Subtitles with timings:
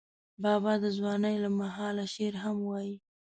[0.43, 2.97] بابا د ځوانۍ له مهاله شعر هم وایه.